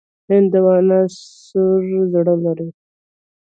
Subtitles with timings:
[0.29, 0.99] هندوانه
[1.43, 2.69] سور زړه لري.